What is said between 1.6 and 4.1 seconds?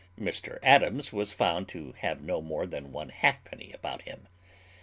to have no more than one halfpenny about